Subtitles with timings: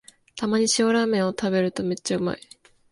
[0.35, 2.39] たまに塩ラーメンを食べるとめっちゃうまい